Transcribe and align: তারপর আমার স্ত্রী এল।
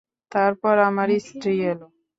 তারপর 0.31 0.75
আমার 0.89 1.07
স্ত্রী 1.25 1.53
এল। 1.71 1.81